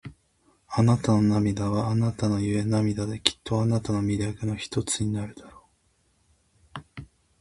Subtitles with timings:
[0.67, 5.67] あなたの涙は、あなたゆえの涙で、きっとあなたの魅力の一つになるだろ
[6.99, 7.03] う。